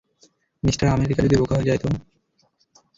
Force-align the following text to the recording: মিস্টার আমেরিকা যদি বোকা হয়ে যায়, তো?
মিস্টার 0.63 0.87
আমেরিকা 0.87 1.21
যদি 1.25 1.35
বোকা 1.39 1.55
হয়ে 1.57 1.67
যায়, 1.69 1.81
তো? 1.83 1.89